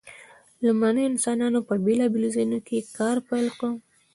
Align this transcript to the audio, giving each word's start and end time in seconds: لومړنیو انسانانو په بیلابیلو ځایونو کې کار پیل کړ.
لومړنیو 0.65 1.09
انسانانو 1.11 1.59
په 1.67 1.73
بیلابیلو 1.85 2.33
ځایونو 2.35 2.59
کې 2.67 2.87
کار 2.97 3.17
پیل 3.29 3.47
کړ. 3.59 3.71